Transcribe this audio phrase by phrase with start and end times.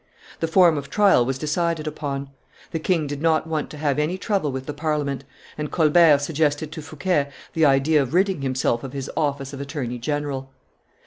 [0.39, 2.31] The form of trial was decided upon.
[2.71, 5.25] The king did not want to have any trouble with the Parliament;
[5.59, 9.99] and Colbert suggested to Fouquet the idea of ridding himself of his office of attorney
[9.99, 10.49] general.